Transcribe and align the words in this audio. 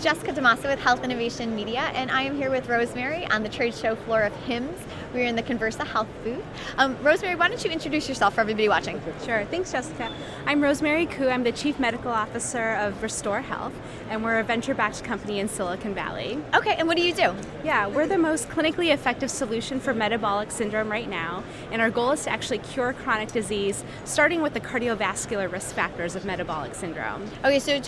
Jessica 0.00 0.32
DaMassa 0.32 0.64
with 0.64 0.78
Health 0.78 1.04
Innovation 1.04 1.54
Media, 1.54 1.90
and 1.92 2.10
I 2.10 2.22
am 2.22 2.34
here 2.34 2.50
with 2.50 2.70
Rosemary 2.70 3.26
on 3.26 3.42
the 3.42 3.50
trade 3.50 3.74
show 3.74 3.94
floor 3.94 4.22
of 4.22 4.32
HIMSS. 4.46 4.80
We're 5.12 5.24
in 5.26 5.34
the 5.34 5.42
Conversa 5.42 5.84
Health 5.84 6.06
booth. 6.22 6.40
Um, 6.78 6.96
Rosemary, 7.02 7.34
why 7.34 7.48
don't 7.48 7.62
you 7.64 7.70
introduce 7.70 8.08
yourself 8.08 8.34
for 8.36 8.42
everybody 8.42 8.68
watching? 8.68 9.00
Sure. 9.24 9.44
Thanks, 9.46 9.72
Jessica. 9.72 10.12
I'm 10.46 10.62
Rosemary 10.62 11.06
Ku. 11.06 11.28
I'm 11.28 11.42
the 11.42 11.50
Chief 11.50 11.80
Medical 11.80 12.12
Officer 12.12 12.74
of 12.74 13.02
Restore 13.02 13.40
Health, 13.40 13.72
and 14.08 14.22
we're 14.22 14.38
a 14.38 14.44
venture 14.44 14.72
backed 14.72 15.02
company 15.02 15.40
in 15.40 15.48
Silicon 15.48 15.94
Valley. 15.94 16.38
Okay, 16.54 16.76
and 16.76 16.86
what 16.86 16.96
do 16.96 17.02
you 17.02 17.12
do? 17.12 17.34
Yeah, 17.64 17.88
we're 17.88 18.06
the 18.06 18.18
most 18.18 18.48
clinically 18.50 18.92
effective 18.94 19.32
solution 19.32 19.80
for 19.80 19.92
metabolic 19.92 20.52
syndrome 20.52 20.88
right 20.88 21.08
now, 21.08 21.42
and 21.72 21.82
our 21.82 21.90
goal 21.90 22.12
is 22.12 22.22
to 22.24 22.30
actually 22.30 22.58
cure 22.58 22.92
chronic 22.92 23.32
disease, 23.32 23.84
starting 24.04 24.42
with 24.42 24.54
the 24.54 24.60
cardiovascular 24.60 25.50
risk 25.50 25.74
factors 25.74 26.14
of 26.14 26.24
metabolic 26.24 26.76
syndrome. 26.76 27.28
Okay, 27.44 27.58
so 27.58 27.80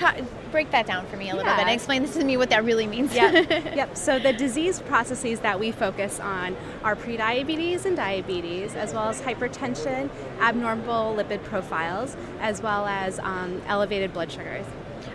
break 0.51 0.73
that 0.73 0.87
down 0.87 1.07
for 1.07 1.17
me 1.17 1.31
a 1.31 1.37
little 1.37 1.49
Yeah. 1.49 1.57
bit 1.57 1.67
and 1.67 1.75
explain 1.75 2.03
this 2.03 2.15
to 2.17 2.25
me 2.25 2.37
what 2.37 2.51
that 2.51 2.65
really 2.65 2.89
means. 2.89 3.15
Yep. 3.15 3.49
yep. 3.77 3.97
So 3.97 4.19
the 4.19 4.33
disease 4.33 4.81
processes 4.81 5.39
that 5.41 5.61
we 5.61 5.71
focus 5.71 6.19
on 6.19 6.57
are 6.83 6.97
prediabetes 7.13 7.85
and 7.85 7.97
diabetes, 7.97 8.75
as 8.75 8.95
well 8.95 9.09
as 9.09 9.21
hypertension, 9.21 10.09
abnormal 10.41 11.15
lipid 11.15 11.43
profiles, 11.45 12.17
as 12.41 12.63
well 12.63 12.87
as 12.87 13.19
um, 13.21 13.61
elevated 13.67 14.13
blood 14.13 14.33
sugars. 14.33 14.67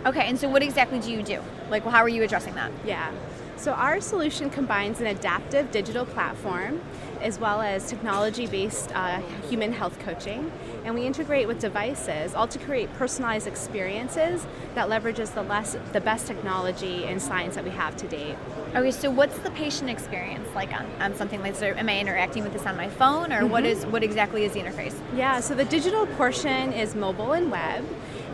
Okay, 0.06 0.26
and 0.26 0.38
so 0.38 0.48
what 0.48 0.62
exactly 0.62 1.00
do 1.00 1.10
you 1.10 1.22
do? 1.22 1.40
Like, 1.70 1.84
well, 1.84 1.92
how 1.92 2.02
are 2.02 2.08
you 2.08 2.22
addressing 2.22 2.54
that? 2.54 2.70
Yeah. 2.84 3.12
So 3.56 3.72
our 3.72 4.00
solution 4.00 4.50
combines 4.50 5.00
an 5.00 5.08
adaptive 5.08 5.72
digital 5.72 6.06
platform 6.06 6.80
as 7.20 7.38
well 7.38 7.60
as 7.60 7.88
technology-based 7.88 8.92
uh, 8.94 9.20
human 9.48 9.72
health 9.72 9.98
coaching, 10.00 10.50
and 10.84 10.94
we 10.94 11.04
integrate 11.04 11.46
with 11.46 11.58
devices, 11.58 12.34
all 12.34 12.48
to 12.48 12.58
create 12.58 12.92
personalized 12.94 13.46
experiences 13.46 14.46
that 14.74 14.88
leverages 14.88 15.34
the 15.34 15.42
less 15.42 15.76
the 15.92 16.00
best 16.00 16.26
technology 16.26 17.04
and 17.04 17.20
science 17.20 17.54
that 17.54 17.64
we 17.64 17.70
have 17.70 17.96
to 17.96 18.06
date. 18.08 18.36
Okay, 18.74 18.90
so 18.90 19.10
what's 19.10 19.38
the 19.38 19.50
patient 19.50 19.90
experience 19.90 20.48
like 20.54 20.72
on, 20.72 20.86
on 21.00 21.14
something 21.14 21.40
like 21.40 21.56
this? 21.56 21.62
Am 21.62 21.88
I 21.88 21.98
interacting 21.98 22.42
with 22.42 22.52
this 22.52 22.66
on 22.66 22.76
my 22.76 22.88
phone, 22.88 23.32
or 23.32 23.46
what 23.46 23.64
is 23.64 23.86
what 23.86 24.02
exactly 24.02 24.44
is 24.44 24.52
the 24.52 24.60
interface? 24.60 24.94
Yeah. 25.14 25.40
So 25.40 25.54
the 25.54 25.64
digital 25.64 26.06
portion 26.06 26.72
is 26.72 26.94
mobile 26.94 27.32
and 27.32 27.50
web. 27.50 27.84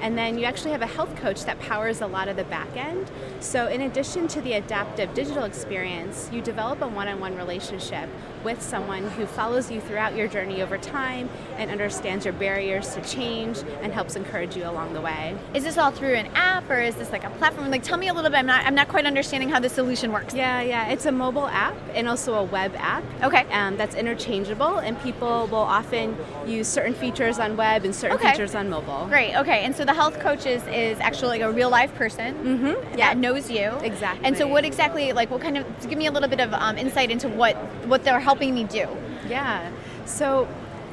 And 0.00 0.19
then 0.19 0.38
you 0.38 0.44
actually 0.44 0.72
have 0.72 0.82
a 0.82 0.86
health 0.86 1.16
coach 1.16 1.44
that 1.44 1.58
powers 1.60 2.02
a 2.02 2.06
lot 2.06 2.28
of 2.28 2.36
the 2.36 2.44
back 2.44 2.76
end. 2.76 3.10
So, 3.41 3.69
in 3.69 3.80
addition 3.80 4.28
to 4.28 4.42
the 4.42 4.52
adaptive 4.54 5.14
digital 5.14 5.44
experience, 5.44 6.28
you 6.30 6.42
develop 6.42 6.82
a 6.82 6.88
one 6.88 7.08
on 7.08 7.20
one 7.20 7.36
relationship 7.36 8.10
with 8.45 8.62
someone 8.62 9.09
who 9.11 9.27
follows 9.27 9.70
you 9.70 9.81
throughout 9.81 10.14
your 10.14 10.28
journey 10.28 10.62
over 10.62 10.77
time 10.78 11.28
and 11.56 11.70
understands 11.70 12.25
your 12.25 12.34
barriers 12.34 12.95
to 12.95 13.00
change 13.03 13.59
and 13.83 13.92
helps 13.92 14.17
encourage 14.17 14.56
you 14.56 14.64
along 14.64 14.92
the 14.92 15.00
way. 15.00 15.37
Is 15.55 15.64
this 15.64 15.78
all 15.78 15.91
through 15.91 16.14
an 16.14 16.27
app, 16.34 16.69
or 16.70 16.78
is 16.81 16.95
this 16.97 17.11
like 17.11 17.25
a 17.25 17.31
platform? 17.31 17.70
Like, 17.70 17.83
tell 17.83 17.98
me 17.98 18.09
a 18.09 18.15
little 18.15 18.31
bit. 18.31 18.39
I'm 18.39 18.47
not 18.47 18.65
I'm 18.67 18.75
not 18.75 18.89
quite 18.89 19.06
understanding 19.06 19.48
how 19.48 19.61
the 19.61 19.69
solution 19.69 20.12
works. 20.12 20.34
Yeah, 20.34 20.61
yeah. 20.61 20.89
It's 20.89 21.06
a 21.06 21.12
mobile 21.12 21.47
app 21.47 21.75
and 21.95 22.09
also 22.09 22.34
a 22.34 22.45
web 22.45 22.75
app. 22.77 23.03
Okay. 23.22 23.47
Um, 23.50 23.77
that's 23.77 23.95
interchangeable, 23.95 24.78
and 24.78 25.00
people 25.00 25.47
will 25.48 25.59
often 25.59 26.17
use 26.47 26.69
certain 26.69 26.95
features 26.95 27.39
on 27.39 27.56
web 27.56 27.84
and 27.84 27.95
certain 27.95 28.17
Okay. 28.19 28.33
features 28.33 28.55
on 28.55 28.69
mobile. 28.69 29.06
Great. 29.09 29.34
Okay. 29.37 29.65
And 29.65 29.75
so 29.75 29.84
the 29.84 29.94
health 29.94 30.19
coach 30.21 30.47
is, 30.47 30.62
actually 31.00 31.28
like 31.38 31.41
a 31.43 31.50
real 31.53 31.71
life 31.71 31.94
person 31.94 32.34
Mm-hmm. 32.34 32.97
that 32.97 33.16
knows 33.16 33.50
you. 33.50 33.71
Exactly. 33.83 34.25
And 34.27 34.37
so 34.37 34.47
what 34.47 34.65
exactly 34.65 35.12
like 35.12 35.31
what 35.31 35.41
kind 35.41 35.56
of 35.59 35.65
give 35.88 35.99
me 35.99 36.06
a 36.06 36.10
little 36.12 36.28
bit 36.28 36.41
of 36.41 36.53
um, 36.53 36.77
insight 36.78 37.10
into 37.10 37.28
what 37.28 37.56
what 37.87 38.04
they're 38.04 38.21
helping 38.34 38.53
me 38.53 38.65
do. 38.65 38.89
Yeah. 39.28 39.71
So 40.06 40.49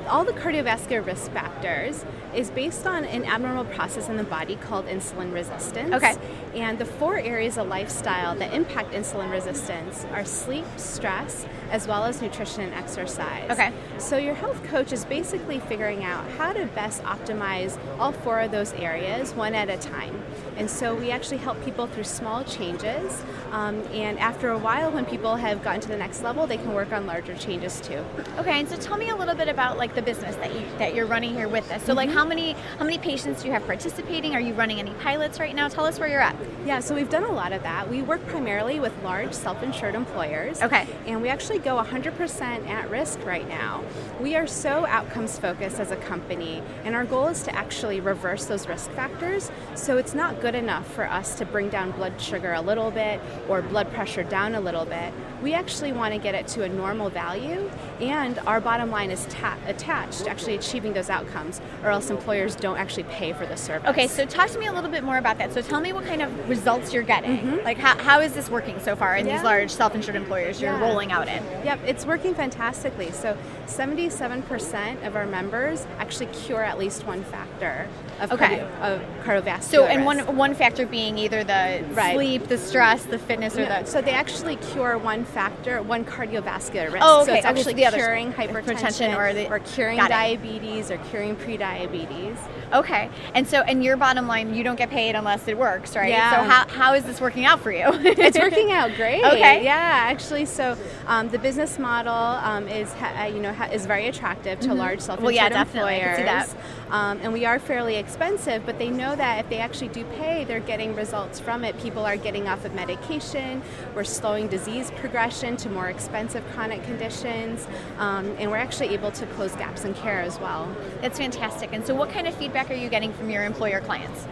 all 0.08 0.24
the 0.24 0.34
cardiovascular 0.34 1.04
risk 1.04 1.32
factors 1.32 2.06
is 2.36 2.52
based 2.52 2.86
on 2.86 3.04
an 3.04 3.26
abnormal 3.26 3.66
process 3.66 4.10
in 4.10 4.18
the 4.18 4.24
body 4.24 4.56
called 4.56 4.86
insulin 4.86 5.34
resistance. 5.34 5.94
Okay. 5.94 6.16
And 6.54 6.78
the 6.78 6.86
four 6.86 7.18
areas 7.18 7.58
of 7.58 7.68
lifestyle 7.68 8.36
that 8.36 8.54
impact 8.54 8.94
insulin 8.94 9.32
resistance 9.32 10.06
are 10.12 10.24
sleep, 10.24 10.66
stress, 10.78 11.46
as 11.72 11.88
well 11.88 12.06
as 12.06 12.22
nutrition 12.22 12.62
and 12.62 12.74
exercise. 12.74 13.50
Okay. 13.50 13.72
So 13.98 14.18
your 14.18 14.36
health 14.36 14.64
coach 14.66 14.94
is 14.94 15.04
basically 15.06 15.60
figuring 15.62 16.04
out 16.04 16.30
how 16.32 16.54
to 16.54 16.66
best 16.68 17.04
optimize 17.04 17.80
all 18.00 18.12
four 18.12 18.40
of 18.40 18.52
those 18.52 18.74
areas 18.74 19.34
one 19.34 19.56
at 19.56 19.70
a 19.70 19.78
time. 19.78 20.24
And 20.58 20.70
so 20.70 20.94
we 20.96 21.12
actually 21.12 21.38
help 21.38 21.64
people 21.64 21.88
through 21.88 22.04
small 22.04 22.44
changes. 22.44 23.24
Um, 23.52 23.82
and 23.94 24.20
after 24.20 24.50
a 24.50 24.58
while, 24.58 24.92
when 24.92 25.06
people 25.06 25.36
have 25.36 25.64
gotten 25.64 25.82
to 25.82 25.88
the 25.88 25.98
next 25.98 26.22
level, 26.24 26.46
they 26.48 26.58
can 26.58 26.74
work 26.74 26.92
on 26.92 27.06
larger 27.06 27.36
changes 27.36 27.80
too. 27.82 28.04
Okay. 28.38 28.60
And 28.60 28.68
so 28.70 28.76
tell 28.76 28.98
me 28.98 29.10
a 29.10 29.16
little 29.16 29.36
bit 29.36 29.48
about 29.48 29.78
like 29.78 29.96
the 29.96 30.02
business 30.02 30.36
that 30.38 30.54
you 30.54 30.62
that 30.78 30.94
you're 30.96 31.06
running 31.06 31.34
here 31.36 31.48
with 31.48 31.70
us. 31.72 31.82
So 31.84 31.92
Mm-hmm. 31.92 31.98
like 31.98 32.10
how 32.10 32.24
many 32.26 32.54
how 32.80 32.86
many 32.86 32.98
patients 32.98 33.42
do 33.42 33.48
you 33.48 33.54
have 33.54 33.66
participating? 33.66 34.34
Are 34.36 34.40
you 34.40 34.54
running 34.54 34.80
any 34.80 34.94
pilots 34.96 35.40
right 35.40 35.54
now? 35.56 35.68
Tell 35.68 35.86
us 35.86 36.00
where 36.00 36.08
you're 36.08 36.22
at. 36.22 36.36
Yeah, 36.66 36.80
so 36.80 36.96
we've 36.96 37.10
done 37.10 37.24
a 37.24 37.32
lot 37.32 37.52
of 37.54 37.64
that. 37.64 37.90
We 37.90 38.02
work 38.02 38.26
primarily 38.28 38.80
with 38.80 38.94
large 39.04 39.34
self 39.34 39.62
insured 39.64 39.96
employers. 39.96 40.62
Okay. 40.62 40.88
And 41.08 41.22
we 41.22 41.30
actually 41.30 41.60
go 41.60 41.82
100% 41.84 42.68
at 42.68 42.90
risk 42.90 43.24
right 43.26 43.48
now. 43.48 43.84
We 44.20 44.36
are 44.36 44.48
so 44.48 44.86
outcomes 44.86 45.38
focused 45.40 45.80
as 45.80 45.92
a 45.92 45.96
company, 45.98 46.62
and 46.86 46.96
our 46.96 47.04
goal 47.06 47.28
is 47.28 47.44
to 47.44 47.56
actually 47.56 48.00
reverse 48.00 48.46
those 48.46 48.68
risk 48.68 48.90
factors. 48.92 49.52
So 49.76 49.98
it's 49.98 50.14
not 50.14 50.40
good 50.42 50.51
enough 50.56 50.86
for 50.94 51.06
us 51.06 51.36
to 51.36 51.46
bring 51.46 51.70
down 51.70 51.92
blood 51.92 52.20
sugar 52.20 52.54
a 52.54 52.62
little 52.62 52.92
bit 52.92 53.20
or 53.50 53.62
blood 53.62 53.92
pressure 53.94 54.24
down 54.24 54.56
a 54.56 54.62
little 54.62 54.86
bit. 54.86 55.14
We 55.42 55.54
actually 55.54 55.92
want 55.92 56.14
to 56.14 56.20
get 56.20 56.36
it 56.36 56.48
to 56.50 56.64
a 56.64 56.70
normal 56.70 57.10
value, 57.10 57.70
and 58.00 58.38
our 58.46 58.62
bottom 58.62 58.92
line 58.92 59.10
is 59.10 59.26
ta- 59.26 59.58
attached 59.68 60.20
to 60.26 60.30
actually 60.30 60.54
achieving 60.56 60.94
those 60.94 61.10
outcomes, 61.10 61.60
or 61.84 61.90
else 61.90 62.12
employers 62.12 62.56
don't 62.56 62.78
actually 62.78 63.04
pay 63.06 63.34
for 63.34 63.48
the 63.48 63.58
service. 63.58 63.90
Okay, 63.90 64.08
so 64.08 64.26
talk 64.26 64.50
to 64.52 64.60
me 64.60 64.68
a 64.68 64.74
little 64.74 64.92
bit 64.92 65.04
more 65.04 65.18
about 65.18 65.40
that. 65.40 65.52
So 65.52 65.62
tell 65.64 65.80
me 65.82 65.94
what 65.94 66.06
kind 66.06 66.22
of 66.22 66.50
results 66.50 66.94
you're 66.94 67.02
getting. 67.02 67.64
Like 67.64 67.78
how, 67.78 67.98
how 67.98 68.20
is 68.20 68.34
this 68.34 68.50
working 68.52 68.80
so 68.80 68.96
far 68.96 69.16
in 69.16 69.26
these 69.26 69.32
Mm-hmm. 69.36 69.46
Large 69.46 69.72
self-insured 69.72 70.16
employers 70.16 70.62
you're 70.62 70.74
Yeah. 70.74 70.80
rolling 70.82 71.12
out 71.12 71.28
in? 71.28 71.44
Yep, 71.66 71.80
it's 71.88 72.06
working 72.06 72.36
fantastically. 72.36 73.12
So 73.12 73.36
77% 73.66 75.06
of 75.08 75.16
our 75.16 75.26
members 75.26 75.86
actually 75.98 76.28
cure 76.28 76.62
at 76.64 76.78
least 76.78 77.06
one 77.08 77.24
factor 77.24 77.88
of, 78.20 78.32
Okay. 78.32 78.60
cardio- 78.60 78.82
of 78.82 79.02
cardiovascular 79.26 79.64
So, 79.64 79.86
and 79.86 80.06
risk. 80.06 80.28
one 80.28 80.31
one 80.32 80.54
factor 80.56 80.86
being 80.86 81.18
either 81.18 81.44
the 81.44 81.84
Right. 81.92 82.16
sleep, 82.16 82.48
the 82.48 82.58
stress, 82.58 83.04
the 83.04 83.20
fitness, 83.20 83.56
or 83.58 83.62
No, 83.68 83.82
the. 83.82 83.86
so 83.86 84.02
they 84.02 84.12
actually 84.12 84.56
cure 84.58 84.98
one 84.98 85.26
factor, 85.26 85.82
one 85.82 86.04
cardiovascular 86.06 86.86
risk. 86.92 86.98
Oh, 87.02 87.24
So 87.26 87.32
okay. 87.32 87.38
it's 87.40 87.46
Okay, 87.48 87.60
actually 87.60 87.74
the 87.86 87.92
curing 87.92 88.34
hypertension 88.34 89.12
hypertension 89.14 89.18
or 89.18 89.34
the- 89.34 89.60
curing 89.72 89.98
got 89.98 90.08
it. 90.08 90.14
diabetes 90.14 90.90
or 90.92 90.98
curing 91.10 91.36
prediabetes. 91.36 92.38
Okay, 92.74 93.10
and 93.36 93.46
so 93.48 93.62
and 93.62 93.84
your 93.84 93.98
bottom 93.98 94.28
line, 94.28 94.54
you 94.54 94.64
don't 94.64 94.78
get 94.78 94.90
paid 94.90 95.16
unless 95.16 95.48
it 95.48 95.58
works, 95.58 95.96
right? 95.96 96.10
Yeah. 96.10 96.32
So 96.44 96.50
how, 96.50 96.68
how 96.68 96.94
is 96.94 97.04
this 97.04 97.20
working 97.20 97.46
out 97.46 97.60
for 97.60 97.72
you? 97.72 97.86
it's 97.92 98.40
working 98.40 98.72
out 98.72 98.94
great. 98.96 99.24
Okay. 99.24 99.64
Yeah, 99.64 99.74
actually, 99.76 100.46
so 100.46 100.78
um, 101.08 101.28
the 101.30 101.38
business 101.40 101.78
model 101.78 102.14
um, 102.14 102.68
is 102.70 102.92
ha- 102.94 103.24
uh, 103.24 103.26
you 103.26 103.42
know 103.42 103.52
ha- 103.54 103.70
is 103.72 103.86
very 103.86 104.08
attractive 104.08 104.60
to 104.62 104.74
large 104.74 105.00
self-insured 105.02 105.22
Mm-hmm. 105.22 105.24
Well, 105.26 105.32
yeah, 105.34 105.50
definitely. 105.50 105.96
I 105.96 106.00
can 106.00 106.10
employers. 106.22 106.48
see 106.48 106.54
that. 106.54 106.81
Um, 106.92 107.20
and 107.22 107.32
we 107.32 107.46
are 107.46 107.58
fairly 107.58 107.96
expensive, 107.96 108.66
but 108.66 108.78
they 108.78 108.90
know 108.90 109.16
that 109.16 109.40
if 109.40 109.50
they 109.50 109.60
actually 109.60 109.88
do 109.88 110.04
pay, 110.20 110.44
they're 110.44 110.60
getting 110.60 110.94
results 110.94 111.40
from 111.40 111.64
it. 111.64 111.78
People 111.80 112.06
are 112.06 112.18
getting 112.18 112.48
off 112.48 112.66
of 112.66 112.74
medication. 112.74 113.62
We're 113.96 114.04
slowing 114.04 114.48
disease 114.48 114.92
progression 114.98 115.56
to 115.58 115.70
more 115.70 115.90
expensive 115.90 116.44
chronic 116.52 116.84
conditions, 116.84 117.66
um, 117.98 118.36
and 118.38 118.52
we're 118.52 118.58
actually 118.58 118.90
able 118.90 119.12
to 119.12 119.26
close 119.28 119.54
gaps 119.54 119.86
in 119.86 119.94
care 119.94 120.22
as 120.22 120.40
well. 120.40 120.70
That's 121.02 121.18
fantastic. 121.18 121.72
And 121.72 121.86
so, 121.86 121.96
what 121.96 122.10
kind 122.10 122.28
of 122.28 122.36
feedback 122.36 122.70
are 122.70 122.76
you 122.76 122.90
getting 122.90 123.14
from 123.14 123.30
your 123.30 123.44
employer 123.44 123.80
clients? 123.80 124.28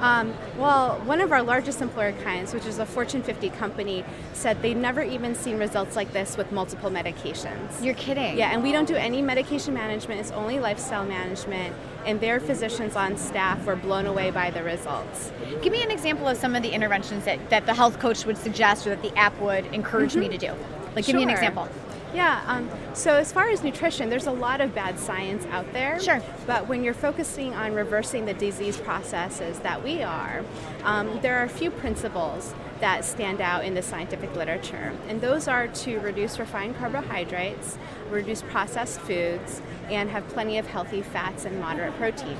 Um, 0.00 0.34
well, 0.58 0.98
one 1.00 1.20
of 1.20 1.32
our 1.32 1.42
largest 1.42 1.80
employer 1.80 2.12
clients, 2.12 2.52
which 2.52 2.66
is 2.66 2.78
a 2.78 2.86
Fortune 2.86 3.22
50 3.22 3.48
company, 3.50 4.04
said 4.32 4.60
they've 4.60 4.76
never 4.76 5.02
even 5.02 5.34
seen 5.34 5.58
results 5.58 5.96
like 5.96 6.12
this 6.12 6.36
with 6.36 6.50
multiple 6.52 6.90
medications. 6.90 7.82
You're 7.82 7.94
kidding. 7.94 8.36
Yeah, 8.36 8.52
and 8.52 8.62
we 8.62 8.72
don't 8.72 8.88
do 8.88 8.96
any 8.96 9.22
medication 9.22 9.74
management, 9.74 10.20
it's 10.20 10.30
only 10.32 10.58
lifestyle 10.58 11.04
management, 11.04 11.74
and 12.06 12.20
their 12.20 12.40
physicians 12.40 12.96
on 12.96 13.16
staff 13.16 13.64
were 13.64 13.76
blown 13.76 14.06
away 14.06 14.30
by 14.30 14.50
the 14.50 14.62
results. 14.62 15.32
Give 15.62 15.72
me 15.72 15.82
an 15.82 15.90
example 15.90 16.28
of 16.28 16.36
some 16.36 16.54
of 16.54 16.62
the 16.62 16.70
interventions 16.70 17.24
that, 17.24 17.50
that 17.50 17.66
the 17.66 17.74
health 17.74 17.98
coach 17.98 18.26
would 18.26 18.36
suggest 18.36 18.86
or 18.86 18.90
that 18.90 19.02
the 19.02 19.16
app 19.16 19.38
would 19.40 19.66
encourage 19.66 20.16
me 20.16 20.28
to 20.28 20.38
do. 20.38 20.52
Like, 20.94 21.06
give 21.06 21.16
me 21.16 21.22
an 21.22 21.30
example. 21.30 21.68
Yeah, 22.14 22.42
um, 22.46 22.70
so 22.94 23.14
as 23.14 23.32
far 23.32 23.48
as 23.48 23.64
nutrition, 23.64 24.08
there's 24.08 24.26
a 24.26 24.32
lot 24.32 24.60
of 24.60 24.74
bad 24.74 24.98
science 24.98 25.44
out 25.46 25.70
there. 25.72 26.00
Sure. 26.00 26.22
But 26.46 26.68
when 26.68 26.84
you're 26.84 26.94
focusing 26.94 27.54
on 27.54 27.74
reversing 27.74 28.24
the 28.24 28.34
disease 28.34 28.76
processes 28.76 29.58
that 29.60 29.82
we 29.82 30.02
are, 30.02 30.44
um, 30.84 31.20
there 31.22 31.38
are 31.38 31.44
a 31.44 31.48
few 31.48 31.70
principles 31.70 32.54
that 32.80 33.04
stand 33.04 33.40
out 33.40 33.64
in 33.64 33.74
the 33.74 33.82
scientific 33.82 34.34
literature. 34.36 34.92
And 35.08 35.20
those 35.20 35.48
are 35.48 35.68
to 35.68 35.98
reduce 36.00 36.38
refined 36.38 36.76
carbohydrates, 36.76 37.78
reduce 38.10 38.42
processed 38.42 39.00
foods, 39.00 39.60
and 39.90 40.10
have 40.10 40.26
plenty 40.28 40.58
of 40.58 40.66
healthy 40.66 41.02
fats 41.02 41.44
and 41.44 41.58
moderate 41.60 41.96
protein. 41.96 42.36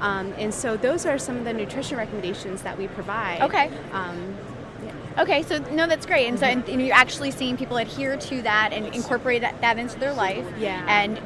Um, 0.00 0.32
and 0.38 0.52
so 0.52 0.76
those 0.76 1.04
are 1.04 1.18
some 1.18 1.36
of 1.36 1.44
the 1.44 1.52
nutrition 1.52 1.98
recommendations 1.98 2.62
that 2.62 2.78
we 2.78 2.88
provide. 2.88 3.42
Okay. 3.42 3.70
Um, 3.92 4.34
Okay, 5.18 5.42
so 5.42 5.58
no, 5.72 5.86
that's 5.86 6.06
great. 6.06 6.28
And 6.28 6.38
so 6.38 6.46
and, 6.46 6.66
and 6.68 6.80
you're 6.80 6.94
actually 6.94 7.30
seeing 7.30 7.56
people 7.56 7.76
adhere 7.76 8.16
to 8.16 8.42
that 8.42 8.72
and 8.72 8.94
incorporate 8.94 9.42
that, 9.42 9.60
that 9.60 9.78
into 9.78 9.98
their 9.98 10.12
life. 10.12 10.46
Yeah. 10.58 10.84
And 10.88 11.20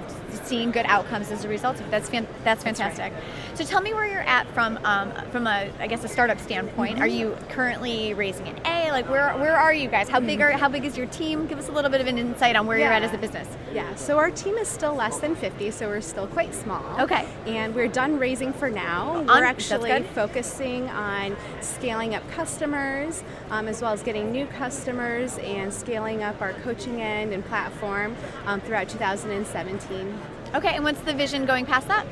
seeing 0.47 0.71
good 0.71 0.87
outcomes 0.87 1.31
as 1.31 1.45
a 1.45 1.49
result 1.49 1.77
of 1.81 1.87
it. 1.87 1.91
That's 1.91 2.09
fan- 2.09 2.27
that's 2.43 2.65
fantastic. 2.65 3.13
That's 3.13 3.25
right. 3.25 3.59
So 3.59 3.65
tell 3.65 3.81
me 3.81 3.95
where 3.95 4.07
you're 4.07 4.23
at 4.23 4.47
from 4.49 4.79
um, 4.85 5.13
from 5.31 5.47
a 5.47 5.71
I 5.79 5.87
guess 5.87 6.05
a 6.05 6.09
startup 6.09 6.41
standpoint. 6.41 6.95
Mm-hmm. 6.95 7.03
Are 7.03 7.07
you 7.07 7.37
currently 7.51 8.15
raising 8.15 8.49
an 8.49 8.59
A? 8.67 8.91
Like 8.91 9.09
where 9.09 9.33
where 9.39 9.57
are 9.57 9.73
you 9.73 9.89
guys? 9.89 10.09
How 10.09 10.21
big 10.21 10.41
are 10.41 10.53
how 10.53 10.69
big 10.69 10.85
is 10.85 10.97
your 10.97 11.07
team? 11.07 11.47
Give 11.47 11.59
us 11.59 11.69
a 11.69 11.73
little 11.73 11.91
bit 11.91 12.01
of 12.01 12.07
an 12.07 12.19
insight 12.19 12.57
on 12.57 12.67
where 12.67 12.79
yeah. 12.79 12.87
you're 12.87 12.95
at 12.95 13.03
as 13.03 13.13
a 13.13 13.19
business. 13.19 13.49
Yeah. 13.73 13.95
So 13.95 14.19
our 14.19 14.31
team 14.31 14.57
is 14.57 14.69
still 14.69 14.95
less 14.95 15.19
than 15.19 15.35
50, 15.35 15.71
so 15.71 15.89
we're 15.89 16.01
still 16.01 16.27
quite 16.27 16.55
small. 16.55 17.01
Okay. 17.01 17.27
And 17.47 17.75
we're 17.75 17.89
done 17.89 18.19
raising 18.19 18.53
for 18.53 18.71
now. 18.71 19.17
On, 19.17 19.27
we're 19.27 19.45
actually 19.45 20.03
focusing 20.15 20.89
on 20.91 21.37
scaling 21.61 22.15
up 22.15 22.29
customers 22.31 23.23
um, 23.51 23.69
as 23.75 23.83
well 23.83 23.93
as 23.93 24.05
getting 24.05 24.31
new 24.31 24.47
customers 24.47 25.37
and 25.39 25.75
scaling 25.75 26.23
up 26.23 26.41
our 26.41 26.53
coaching 26.53 27.01
end 27.01 27.33
and 27.33 27.45
platform 27.45 28.15
um, 28.47 28.61
throughout 28.61 28.89
2017. 28.89 30.21
Okay, 30.55 30.77
and 30.77 30.85
what's 30.85 31.01
the 31.01 31.13
vision 31.13 31.45
going 31.45 31.67
past 31.67 31.89
that? 31.89 32.07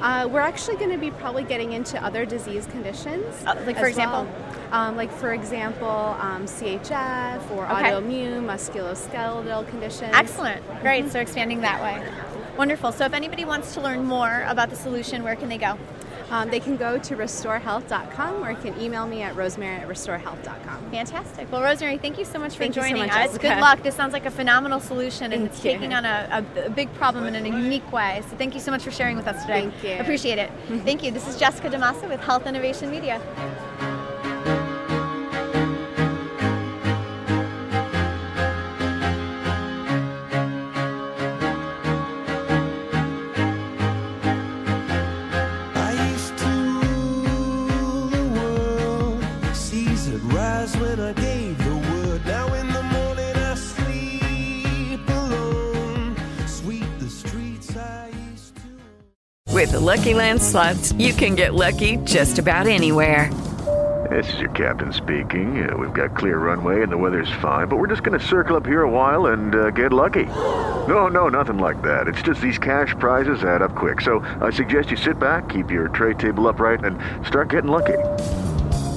Uh, 0.00 0.28
we're 0.30 0.38
actually 0.38 0.76
going 0.76 0.90
to 0.90 0.96
be 0.96 1.10
probably 1.10 1.42
getting 1.42 1.72
into 1.72 2.00
other 2.00 2.24
disease 2.24 2.64
conditions. 2.66 3.24
Uh, 3.44 3.60
like, 3.66 3.76
for 3.76 3.88
example? 3.88 4.24
Well. 4.24 4.54
Um, 4.70 4.96
like, 4.96 5.10
for 5.10 5.32
example, 5.32 5.88
um, 5.88 6.46
CHF 6.46 7.50
or 7.50 7.64
okay. 7.64 7.90
autoimmune 7.90 8.44
musculoskeletal 8.44 9.68
conditions. 9.70 10.12
Excellent. 10.14 10.64
Great. 10.82 11.02
Mm-hmm. 11.02 11.10
So, 11.10 11.18
expanding 11.18 11.62
that 11.62 11.82
way. 11.82 12.08
Wonderful. 12.56 12.92
So, 12.92 13.04
if 13.04 13.14
anybody 13.14 13.44
wants 13.44 13.74
to 13.74 13.80
learn 13.80 14.04
more 14.04 14.44
about 14.46 14.70
the 14.70 14.76
solution, 14.76 15.24
where 15.24 15.34
can 15.34 15.48
they 15.48 15.58
go? 15.58 15.76
Um, 16.30 16.50
they 16.50 16.60
can 16.60 16.76
go 16.76 16.98
to 16.98 17.16
restorehealth.com 17.16 18.44
or 18.44 18.50
you 18.50 18.56
can 18.58 18.78
email 18.80 19.06
me 19.06 19.22
at 19.22 19.34
rosemary 19.34 19.76
at 19.76 19.88
restorehealth.com. 19.88 20.90
Fantastic. 20.90 21.50
Well, 21.50 21.62
Rosemary, 21.62 21.98
thank 21.98 22.18
you 22.18 22.24
so 22.24 22.38
much 22.38 22.52
for 22.52 22.60
thank 22.60 22.74
joining 22.74 22.96
so 22.96 23.06
much, 23.06 23.10
us. 23.10 23.16
Jessica. 23.16 23.48
Good 23.48 23.60
luck. 23.60 23.82
This 23.82 23.94
sounds 23.94 24.12
like 24.12 24.26
a 24.26 24.30
phenomenal 24.30 24.80
solution 24.80 25.32
and 25.32 25.42
thank 25.42 25.52
it's 25.52 25.64
you. 25.64 25.72
taking 25.72 25.94
on 25.94 26.04
a, 26.04 26.44
a, 26.56 26.66
a, 26.66 26.70
big 26.70 26.92
problem 26.94 27.26
in 27.26 27.34
a 27.34 27.48
unique 27.48 27.90
way. 27.92 28.22
So 28.28 28.36
thank 28.36 28.54
you 28.54 28.60
so 28.60 28.70
much 28.70 28.82
for 28.82 28.90
sharing 28.90 29.16
with 29.16 29.26
us 29.26 29.42
today. 29.42 29.70
Thank 29.70 29.84
you. 29.84 30.00
Appreciate 30.00 30.38
it. 30.38 30.50
thank 30.84 31.02
you. 31.02 31.10
This 31.10 31.26
is 31.26 31.38
Jessica 31.38 31.70
DaMassa 31.70 32.08
with 32.08 32.20
Health 32.20 32.46
Innovation 32.46 32.90
Media. 32.90 33.20
With 59.58 59.72
the 59.72 59.80
Lucky 59.80 60.14
Land 60.14 60.40
slots, 60.40 60.92
you 60.92 61.12
can 61.12 61.34
get 61.34 61.52
lucky 61.52 61.96
just 62.04 62.38
about 62.38 62.68
anywhere. 62.68 63.28
This 64.08 64.32
is 64.32 64.38
your 64.40 64.50
captain 64.50 64.92
speaking. 64.92 65.68
Uh, 65.68 65.76
we've 65.76 65.92
got 65.92 66.16
clear 66.16 66.38
runway 66.38 66.82
and 66.82 66.90
the 66.90 66.96
weather's 66.96 67.30
fine, 67.42 67.66
but 67.66 67.76
we're 67.76 67.88
just 67.88 68.02
going 68.02 68.18
to 68.18 68.24
circle 68.24 68.56
up 68.56 68.64
here 68.64 68.82
a 68.82 68.90
while 68.90 69.26
and 69.26 69.54
uh, 69.54 69.70
get 69.70 69.92
lucky. 69.92 70.26
No, 70.88 71.06
no, 71.06 71.28
nothing 71.28 71.58
like 71.58 71.82
that. 71.82 72.08
It's 72.08 72.22
just 72.22 72.40
these 72.40 72.56
cash 72.56 72.94
prizes 72.98 73.44
add 73.44 73.60
up 73.60 73.74
quick. 73.74 74.00
So 74.00 74.20
I 74.40 74.48
suggest 74.48 74.90
you 74.90 74.96
sit 74.96 75.18
back, 75.18 75.50
keep 75.50 75.70
your 75.70 75.88
tray 75.88 76.14
table 76.14 76.48
upright, 76.48 76.82
and 76.82 76.98
start 77.26 77.50
getting 77.50 77.70
lucky. 77.70 77.98